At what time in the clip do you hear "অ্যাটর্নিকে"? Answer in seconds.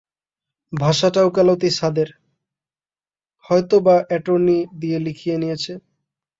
4.09-4.69